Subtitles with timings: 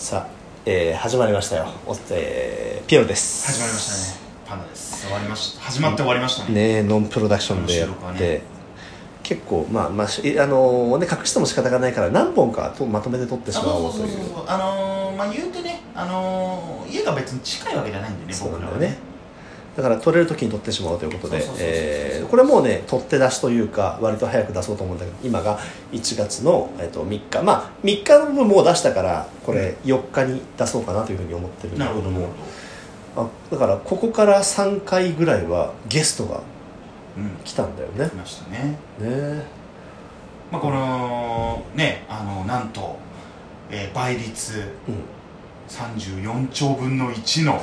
[0.00, 0.26] さあ、
[0.64, 3.52] えー始まりましたよ、おえーピエロです。
[3.52, 4.32] 始まりましたね。
[4.46, 5.02] パンダです。
[5.04, 5.60] 終わりました。
[5.60, 6.82] 始まって終わりましたね。
[6.82, 8.42] ねノンプロダクションでやって、ね。
[9.22, 14.32] 結構まあまあしあのね隠しても仕方がないから何本かとまとめて撮ってしあまおそううという。
[14.46, 18.96] あのー、まあ言うてねあのー、家が別に近いわけじゃないんでねそう僕らはね
[19.76, 25.58] だから撮れる時に撮ってしまおうということでこれもうね取って出しというか割と早く出そうと思うんだけど今が
[25.92, 27.42] 1月の、えっと3日。
[27.42, 32.10] まあ3日の分もう出したからこれ4日に出そうかなというふうに思ってるんだなるほけど。
[32.12, 32.28] も
[33.16, 36.42] あだからここから3回ぐらいはゲストがど
[37.18, 37.30] うん。
[37.44, 38.08] 来たんだよね。
[38.08, 38.76] 来ましたね。
[38.98, 39.44] ね。
[40.50, 42.96] まあこのねあのなんと、
[43.70, 44.58] えー倍率
[44.88, 44.94] うん。
[45.68, 47.60] 34兆分の1の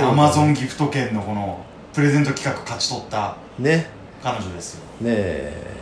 [0.00, 3.86] アマゾンギフト券のこのプレゼント企画勝ち取ったね。
[4.22, 4.80] 彼女ですよ。
[5.00, 5.72] ねえ。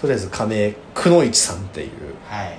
[0.00, 1.90] とりあえず仮名くのいちさんっていう。
[2.26, 2.58] はい。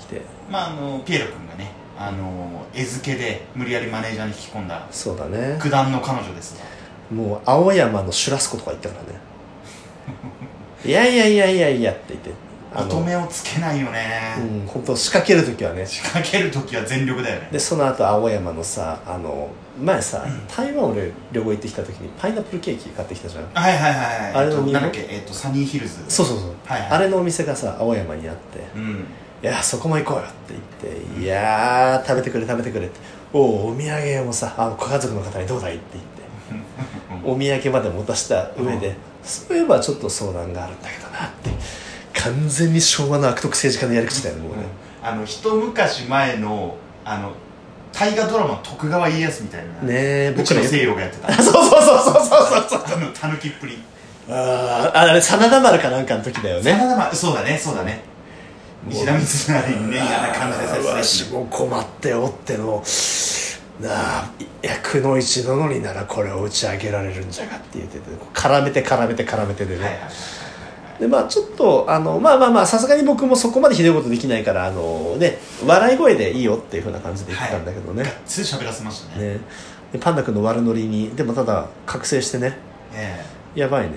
[0.00, 0.22] 来て。
[0.50, 5.58] まああのピエロ君がねあの餌付けで無理やりマネージャーに引き込んだそうだね。
[5.62, 6.64] 九段の彼女ですが
[7.16, 9.20] もう青山のシュラスコとか行ったからね。
[10.84, 12.30] いやいやいやいやいやって言って
[12.76, 15.86] あ乙の女をつけないよね、うん本当仕掛ける時はね。
[15.86, 17.48] 仕掛ける時は全力だよね。
[17.52, 19.48] でその後青山のさあの
[19.80, 20.24] 前さ
[20.54, 23.44] 台湾俺旅行行ってきた時にパイナップルケーキ買ってきたじゃん。
[23.54, 25.06] はいはいはいあれの日本えっとなんだっけ？
[25.10, 25.96] えっとサニーヒルズ。
[26.08, 26.90] そうそうそう、はいはい。
[26.90, 28.60] あれのお店がさ青山にあって。
[28.74, 29.04] うん
[29.42, 32.98] 「いやそこも行こうよ」って言って「いやー食べてくれ食べてくれ」って
[33.34, 36.16] 「おおお土産もさあご家族の方にどうだい?」って言って。
[37.24, 38.94] お土産まで持たした上で、うん。
[39.24, 41.50] そういえばちょっと相談があるんだけどなって
[42.32, 44.64] 完全に昭和の悪徳政治家のやり口だよねもうね、
[45.02, 47.32] あの一昔前のあの
[47.92, 51.28] 大河ドラマ徳川家康みたいなね僕ら西洋がやってた。
[51.32, 52.82] あそうそうそうそうそうそう。
[52.94, 53.82] あのたぬきっぷり。
[54.28, 56.72] あーあれ真田丸かなんかの時だよね。
[56.72, 58.02] 真田丸そうだねそうだね。
[58.86, 59.24] 西田三
[59.62, 62.84] 成にね嫌な感じであーわしも困っておっての
[63.80, 70.10] なあいやくの一殿にならこれを打ち上げられるんじゃがって言ってて絡めて絡めて絡めてでね、はいはいはい
[70.98, 79.34] でまあちょっとあのまあまあまあさすがに僕もそこまでひどいことできないからあのね笑い声でいいよっていうふうな感じで言ってたんだけどね,、がっつり喋らせましたね。
[79.34, 79.40] ね。
[79.92, 82.58] でパンダ君の悪ノリにでもただ覚醒してね。
[82.94, 83.24] え
[83.56, 83.60] え。
[83.60, 83.94] やばいね。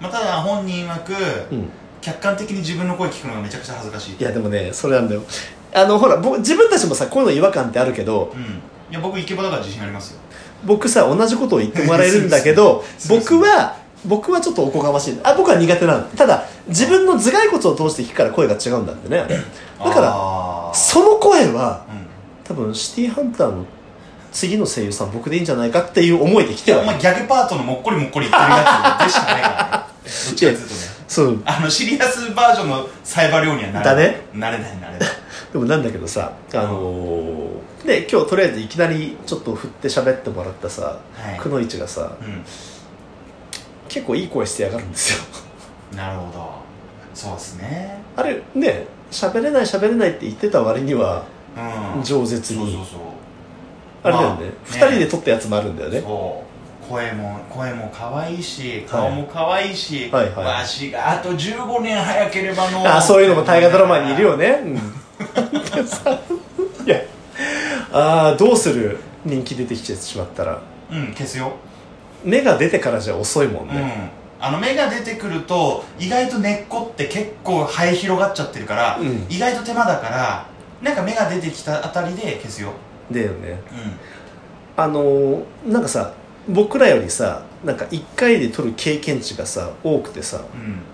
[0.00, 1.12] まあ、ただ本人曰く、
[1.52, 1.70] うん。
[2.02, 5.22] 客観的に自分の声聞くのがめちゃくちゃ恥ずかしいいやでもねそれなんだよ
[5.72, 8.40] あのほら僕自分たちもさこういうの違和感ってあるけどうん。
[8.90, 10.20] いや僕イケボだから自信ありますよ。
[10.64, 19.24] 僕さ同じことを言ってもらえるんだけど 僕は僕はちょっとおこがましいあ僕は苦手なのただ自分の頭蓋骨を通して聞くから声が違うんだってね。
[19.78, 22.06] だからその声はうん。
[22.44, 23.64] 多分シティーハンターの
[24.32, 31.42] 次の声優さん僕でいいんじゃないかっていう思いで来てはお前ギャグパートのもっこりもっこり言ってるやつでしかないからねどっちかっていうとねそう。
[31.44, 34.26] あのシリアスバージョンのサイバー量にはなれないだね。
[34.34, 35.08] なれないなれない。
[35.52, 41.38] でもなんだけどさあのーで今日とりあえずいきなりちょっと振って喋ってもらったさはい。
[41.38, 42.24] くのいちがさう
[43.92, 45.24] 結構いい声してやがるんですよ。
[45.92, 46.52] んなるほど。
[47.14, 47.98] そうですね。
[48.16, 51.24] あれね喋れない喋れないって言ってた割には
[51.94, 52.00] うん。
[52.00, 52.58] 饒舌に。
[52.58, 53.00] そうそうそう。
[54.04, 54.46] あれだよね。
[54.46, 56.00] まあ二人で撮ったやつもあるんだよね。
[56.88, 60.44] 声も声も可愛いし顔も可愛いし、はいはい。
[60.44, 64.76] わしがあと15年早ければのあそういうのも大河ドラマにいるよね、 うん、
[66.86, 66.96] いや。
[67.92, 68.98] あーどうする？
[69.24, 70.60] 人気出てきてしまったら。
[70.90, 71.52] うん消すよ
[72.24, 73.74] 目が出てからじゃ遅いもんうん。
[73.74, 74.10] ね、
[74.40, 79.26] あの目が出てくると意外と根っこって結構生え広がっちゃってるから、うん。
[79.28, 80.46] 意外と手間だから
[80.82, 82.72] なんか目が出てきたあたりで消すよ。
[83.10, 83.50] だよね。
[83.50, 86.12] うあのーなんかさ
[86.48, 90.40] 僕らよりさなんか1回で取る経験値がさ多くてさん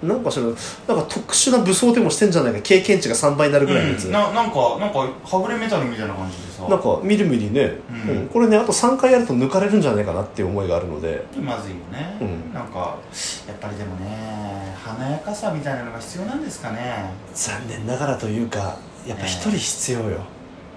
[0.03, 0.09] うん。
[0.09, 0.63] なんかそれなんか
[1.09, 6.69] 特殊な武装でもしてんじゃないか経験値が3倍になるぐらいのやつ、うん、ななんかなんかはぐれメタルみたいな感じでさ。
[6.69, 8.19] なんかみるみるね、うん。
[8.19, 8.29] うん。
[8.29, 11.25] これねあと3回やると抜かれるんじゃないかなっていう思いがあるので。
[11.41, 12.53] まずいよね、うん。
[12.53, 12.99] なんか
[13.47, 17.11] やっぱりでもね華やかさみたいなのが必要なんですかね。
[17.33, 18.77] 残念ながらというか
[19.07, 20.21] やっぱ一人必要よ、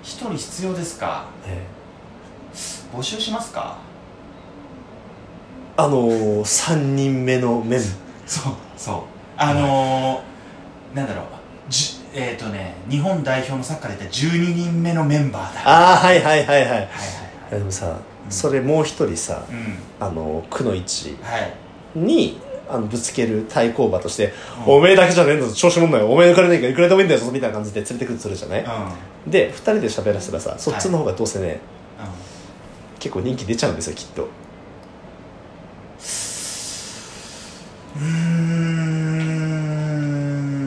[0.02, 1.26] 一人必要ですか。
[1.46, 1.66] え
[2.94, 3.78] 募集しますか。
[3.90, 3.91] え
[5.84, 7.80] あのー、3人目のメン。
[8.28, 9.02] そうそう。
[9.36, 11.26] あのー、なんだろう。
[11.70, 15.62] じえっ、ー、とね日本代表のサッカーで言ったら12人目のメンバーだ。
[15.66, 16.70] ああはいはいはいはい。
[16.70, 16.88] はいはい
[17.50, 18.32] でもさ、うん。
[18.32, 19.78] それもう一人さはいうん。
[20.00, 21.54] あのくのいちはい。
[21.96, 22.40] に
[22.70, 24.34] あのぶつける対抗馬として、
[24.68, 24.74] うん。
[24.76, 26.12] おめえだけじゃねえんだぞ調子乗んなよ。
[26.12, 28.64] おめえ抜かれないからいくらでもいいんだよみたいな感じで連れてくるとするじゃない、
[29.26, 29.32] うん。
[29.32, 31.60] で2人で喋らせたらさそっちの方がどうせね、
[31.98, 37.81] う結構人気出ちゃうんですよきっとんうーん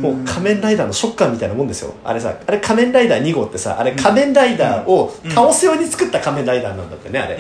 [0.03, 1.95] もう仮仮面ライダーのショッカーみたいなもんですよ。
[2.05, 7.39] あれさあれ仮面ライダー2号ってさあれ仮面ライダーを倒すように作った仮面ライダーなんだってねあれ、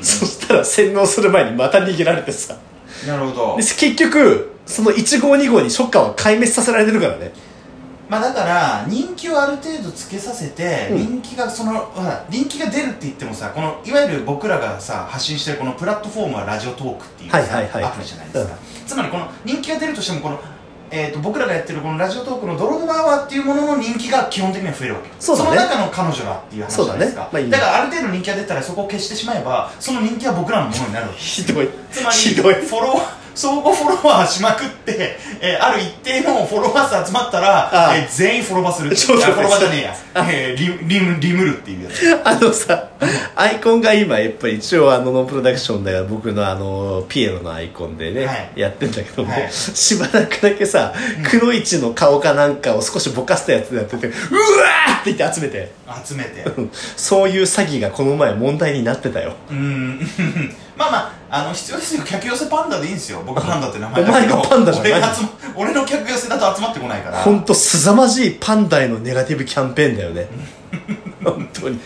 [0.00, 2.56] そしたら洗脳する前にまた逃げられてさ。
[3.06, 3.56] なるほど。
[3.58, 7.32] で結局その1号2号にショッカーは壊滅させられてるからね
[8.12, 10.98] まあだから人気をある程度つけさせて、うん。
[10.98, 18.56] 人気がそのほら人気が出るって言ってもさこのいわゆる僕らがさ発信してるこのプラットフォームはラジオトークっていうさ、はいはいはいアプリじゃないですか、
[18.86, 20.40] つまりこの人気が出るとしてもこの
[20.94, 25.08] えー、と僕らがやってるこのラジオトークのドロドロアワーっていうものの人気が基本的には増えるわけ。
[25.18, 25.44] そね。
[25.44, 27.30] の中の彼女らっていう話じゃないですか。
[27.32, 27.48] だね。
[27.48, 31.16] まあからある程度人気が出たらそこを消してしまえばその人気は僕らのものになるわけ。
[31.18, 31.68] ひどい。
[31.90, 32.54] つまりひどい。
[32.56, 37.96] フォロワー相互フォロワーしまくって、えーある一定のフォロワー数集まったらああ。
[37.96, 39.94] えー全員フォロワーするフォロワーじゃねえや、
[40.30, 42.28] えーリリムリムるっていうやつ。
[42.28, 42.88] あのさ、
[43.34, 48.52] アイコンが今やっぱり一応あのノンプロダクションでは僕のあのピエロのアイコンでね、はい。
[48.56, 49.52] やってんだけども、はい。
[49.52, 50.92] しばらくだけさ、
[51.28, 55.72] くのいちの顔かなんかを少しぼかしたやつでやってて、うわーって言って集めて、
[56.04, 56.42] 集めて。
[56.42, 56.70] うん。
[56.96, 59.34] そういう詐欺がこの前問題になってたよ。
[59.50, 60.00] うーん。
[60.76, 62.04] まあまああの必要ですよ。
[62.04, 63.22] 客寄せパンダでいいんですよ。
[63.24, 67.22] 僕パンダって名前お前がパンダじゃない俺が集ま俺の客寄せだと集まってこないから。
[67.22, 70.28] ほんと凄まじいパンダへのネガティブキャンペーンだよね。
[71.24, 71.80] 本当に。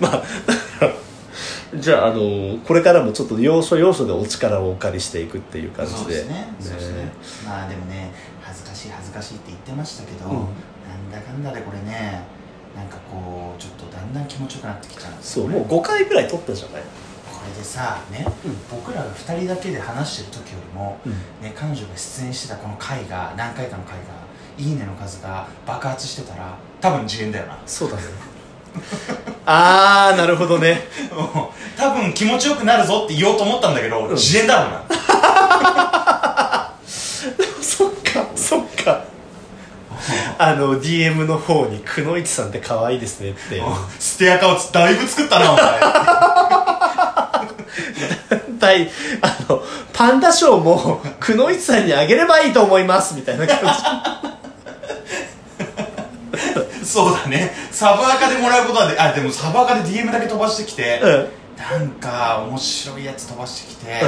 [0.00, 0.86] まあ、だか
[1.74, 5.98] らじゃあ、あのこれからもちょっと要所要所でお力をお借りしていくっていう感じで。
[5.98, 6.54] そうですね。
[6.60, 7.04] そうですね。
[7.04, 7.12] ね。
[7.44, 8.10] まあでもね
[8.40, 10.32] 恥ずかしい恥ずかしいって言ってましたけど、うん。
[10.32, 12.22] なんだかんだでこれね
[12.74, 16.82] なんかこうちょっとだんだん気持ちよくなってきちゃうんですそう、もう5回ぐらい撮ったじゃない。
[17.40, 21.00] これでさね、うん僕らが2人だけで話してる時よりも、
[21.40, 24.04] ね、彼女が出演してたこの回が何回かの回が
[24.58, 28.02] いいねの数が爆発してたら多分自演だよなそうだね。
[29.46, 30.86] あー、なるほどね。
[31.76, 34.84] 多分気持ちよくなるぞって言おうと思ったんだけど、ん自演だろうな
[37.60, 39.04] そっか、そっか。
[40.38, 43.62] あの、DM の方に、くのいちさんって可愛いですねって。
[43.98, 45.64] ステアカをだいぶ作ったなお前
[48.60, 48.88] 対、
[49.20, 49.62] あの、
[49.92, 53.58] パンダ賞も、くのいちさんにあげればいいと思います、みたいな感
[56.84, 57.52] そうだね。
[57.70, 61.08] サブアカでもらうことはであでもサブアカで DM だけ飛ばしてきて、じ。
[61.08, 61.40] うん。
[61.60, 64.00] なんか面白いやつ飛ばしてきて、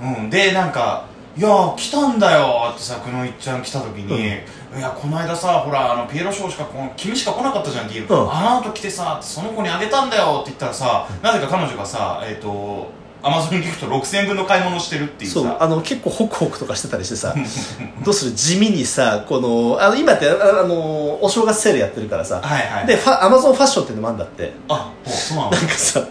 [0.00, 1.06] うん、でなんか
[1.36, 4.28] 「いや来たんだよ」ってさくのいちゃん来た時に
[4.76, 8.30] 「いやこの間さほらあのピエロショーしかこの君しか来なかったじゃん DM、うん。
[8.30, 12.90] あの後来てさその子にあげたんだよ」って言ったらさなぜか彼女がさえっ、と
[13.22, 15.40] アマゾンギフト6000円分の買い物をしてるっていうさ。
[15.40, 17.34] そう、あの、結構ホクホクとかしてたりしてさ、
[18.04, 22.86] どうする地味にさ、この、あの、今って、ああの、お正月セールやってるからさ、はいはい。
[22.86, 25.50] で、ファ、アマゾンファッションっていうのもあんだって、あおそうなの？
[25.56, 26.06] なんかさ、うん。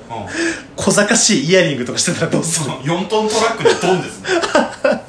[0.76, 2.66] 小賢しいイヤリングとかしてたらどうする？
[2.66, 4.30] そう4トントラックでドンですね。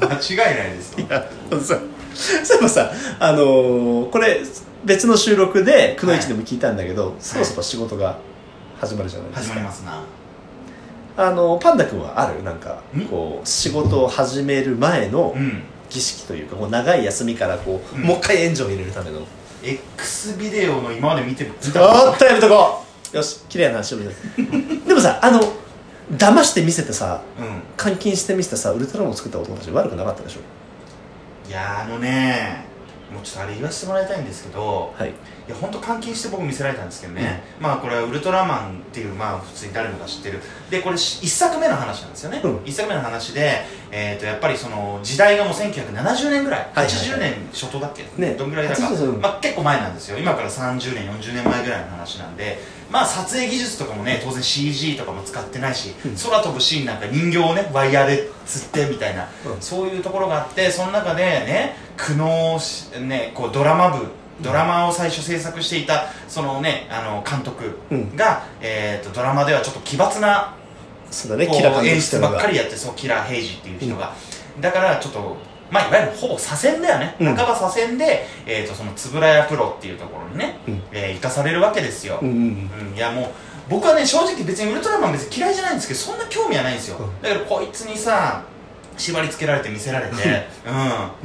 [0.00, 1.78] 間違いないですよいそう。
[1.78, 1.80] い
[2.58, 4.42] えばさあのーこれ
[4.84, 8.16] 別の収録でくのいちでも聞いたんだけど、そろそろ仕事が
[8.80, 10.02] 始まるじゃないですか、始まりますな
[11.16, 12.42] あのパンダ君はある？
[12.42, 13.02] なんかん？
[13.06, 15.62] こう仕事を始める前のうん。
[15.90, 18.02] 儀式というかこう長い休みからこう、うん。
[18.04, 19.20] もう一回エンジンを入れるための。
[19.62, 21.50] X ビデオの今まで見てる？
[21.62, 22.82] 見おたっとやめとこ
[23.12, 23.16] う。
[23.16, 24.14] よし綺麗な話を見る
[24.88, 25.40] でもさあの
[26.16, 27.62] 騙して見せてさうん。
[27.84, 30.40] 監禁して見せてさウルトラマンを作った男たち悪くなかったでしょ？
[31.48, 32.64] いやーあのね
[33.12, 35.10] もうちょっとあれ言わせてもらいたいんですけどはい。
[35.10, 40.40] いや本当監禁して僕見せられたんですけどね、まあこれはウルトラマンっていうまあ普通に誰もが知ってる。
[40.70, 42.60] でこれし一作目の話なんですよね、うん。
[42.64, 46.86] 一作目の話で、えー、とやっぱりその時代がもう1970年ぐらい、はいはいはい。
[46.86, 48.34] 80年初頭だっけ、ね。
[48.34, 50.18] どんぐらいだか、80まあ、結構前なんですよ。
[50.18, 52.82] 今から30年40年前ぐらいの話なんで。
[52.92, 56.14] まあ撮影技術とかもね当然 CG とかも使ってないし、うん。
[56.14, 59.60] 空飛ぶシーンなんか人形をねワイヤーで釣ってみたいな、うん。
[59.60, 64.06] そういうところがあってその中でね苦悩しねこうドラマ部
[64.40, 68.16] ドラマを最初制作していたそのねあの監督うん。
[68.16, 70.56] が、えー、とドラマではちょっと奇抜な
[71.12, 74.14] そうだねこうキラ演出ばっかりやってそうキラー・ヘイジっていう人が、
[74.60, 75.36] だからちょっと
[75.70, 77.36] まあいわゆるほぼ左遷だよね、うん。
[77.36, 80.82] 半ば左遷で、えー、とその円谷プロっていうところにね、うん。
[80.90, 82.96] えー生かされるわけですよ、うんうんうん。
[82.96, 83.30] いやもう
[83.68, 87.22] 僕はね正直別にウルトラマン別に嫌いじゃないんですけどそんな興味はないんですよ、うん。
[87.22, 88.42] だからこいつにさ
[88.96, 90.12] 縛り付けられて見せられて、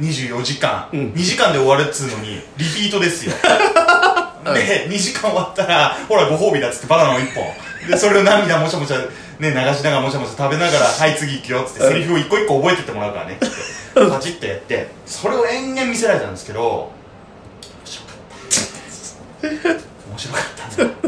[0.00, 1.00] うん、24時間、うん。
[1.12, 3.32] 2時間で終わるっつうのにリピートですよ。
[4.54, 7.44] で2時間終わったらほらご褒美だっつってバナナを1本。
[7.88, 9.06] でそれを涙もしゃもしゃ、ね、
[9.38, 13.34] 流しながらもしゃもしゃ食べながら「はい次行くよ」っつってセリフを一個一個覚えてってもらうからね。
[13.34, 14.88] っつってパチッてやって。
[15.06, 16.90] それを延々見せられたんですけど
[17.84, 18.16] 面白かっ
[19.36, 19.48] た。
[20.10, 20.42] 面白かっ
[20.76, 20.90] たね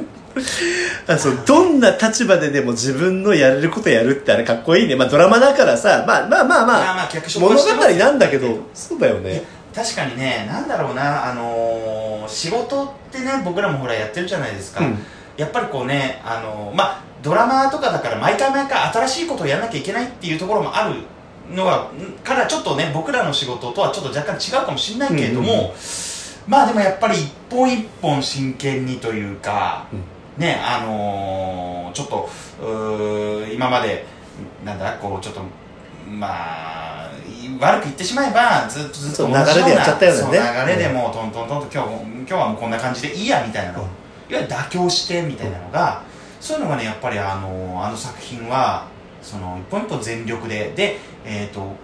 [1.07, 4.97] あそうどんな立場ででも自分のやれることやるってあれかっこいいね。
[4.97, 7.99] まあドラマだからさまあまあまあまあまあまあ脚色物語はしてますよ。
[7.99, 9.43] なんだけどそうだよね。
[9.75, 14.99] 確かにねなんだろうなあのー仕事ってね僕らもほらやってるじゃないですか、うん。
[15.37, 20.95] やっぱりこうねあのーまあドラマとかだから毎回毎回新しいことをやらなきゃいけないっていうところもある
[21.55, 26.51] のはんからちょっとね僕らの仕事とはちょっと若干違うかもしれないけれども、うん。
[26.51, 30.01] まあでもやっぱり一本一本真剣にというか、うん
[30.41, 32.29] ねあのーちょっと
[33.53, 34.05] 今まで
[34.65, 35.41] なんだこうちょっと
[36.09, 40.39] まあい悪く言ってしまえばずっとずっと流れでやっちゃったよね。
[40.39, 43.87] 流れでもうトントントンと今日も今日はもうこんな感じでいいやみたいなの、うん。
[44.33, 46.03] いわゆる妥協してみたいなのが、
[46.41, 48.87] そういうのがねやっぱりあのあの作品は
[49.21, 51.75] その一本一本全力ででえっ、と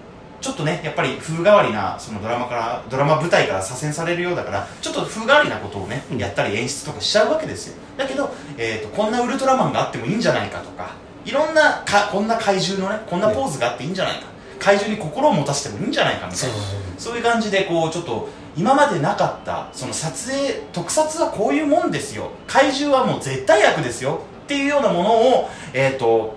[0.40, 6.19] ちょっとねやっぱり風変わりなそのドラマからドラマ舞台から左遷されるようだからちょっと風変わりなことをね、うん。
[6.19, 7.76] やったり演出とかしちゃうわけですよ。
[7.97, 14.26] だけど、えー、とこんなウルトラマンがあってもいいんじゃないかとかいろんなかこんな怪獣のねこんなポーズがあっていいんじゃないか
[14.59, 16.55] 怪獣に心を持たせてもいいんじゃないかみたいな
[16.99, 22.31] そういう感じでこうちょっと今までなかったその撮影特撮はこういうもんですよ。
[22.47, 24.21] 怪獣はもう絶対悪ですよ。
[24.45, 26.37] っていうようなものをえっ、と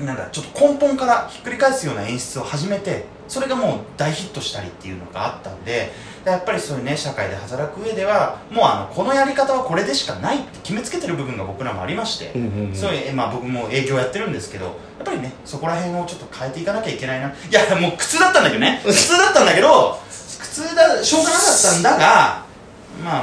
[0.00, 5.90] なんだちょっと根本からひっくり返すような演出を始めてそれがもう大ヒットしたりっていうのがあったんで
[6.22, 12.74] やっぱりそういうね社会で働く上ではもうあのこのやり方はこれでしかないって決めつけてる部分が僕らもありまして、うんうんうん。
[12.74, 17.28] そういまあ、僕も営業やってるんですけどやっぱりねそこら辺をちょっと変えていかなきゃいけないな。
[17.28, 18.82] いやもう苦痛だったんだけどね。
[18.84, 19.98] 苦痛だったんだけど
[20.38, 23.22] 苦痛だしょうがなかったんだがまあ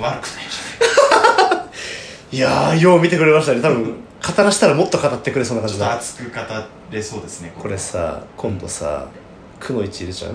[0.00, 2.38] まあ悪くないじゃい。
[2.40, 3.60] やーよう見てくれましたね。
[3.60, 5.92] 多分語らしたらもっと語ってくれそうな感じだ。
[5.92, 6.40] 熱く語
[6.90, 9.08] れそうですねこれさ今度さ
[9.62, 10.32] くのいちいるじゃん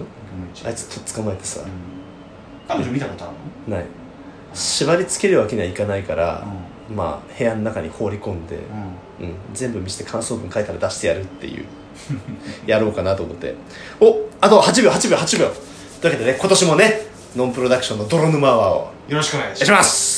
[0.66, 1.62] あいつつと捕まえてさ、
[2.68, 3.32] 彼女見たことあ
[3.68, 3.86] るない。
[4.54, 6.46] 縛り付けるわけにはいかないから、
[6.90, 8.56] のまあ部屋の中に放り込んで、
[9.20, 9.28] うん。
[9.28, 11.66] うん、全部見せて感想文書いたら出してやるっていう。
[12.66, 13.56] やろうかなと思って。
[14.00, 15.48] おあと8秒8秒8秒。
[16.02, 18.92] というわけでね今年もねノンプロダクションの泥沼アワーを。
[19.08, 20.17] よろしくお願いします